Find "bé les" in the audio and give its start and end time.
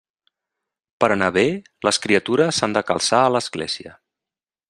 1.35-2.01